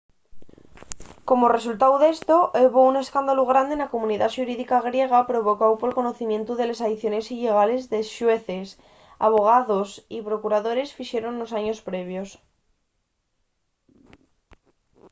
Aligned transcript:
como 1.29 1.53
resultáu 1.57 1.93
d’esto 2.01 2.37
hebo 2.63 2.79
un 2.91 2.95
escándalu 3.03 3.43
grande 3.51 3.75
na 3.79 3.91
comunidá 3.93 4.27
xurídica 4.35 4.85
griega 4.87 5.27
provocáu 5.31 5.73
pol 5.81 5.93
conocimientu 5.99 6.51
de 6.55 6.65
les 6.69 6.81
aiciones 6.87 7.25
illegales 7.35 7.81
que 7.89 8.07
xueces 8.15 8.67
abogaos 9.27 9.89
y 10.15 10.17
procuradores 10.29 10.95
fixeron 10.97 11.33
nos 11.37 11.51
años 11.59 11.79
previos 11.89 12.29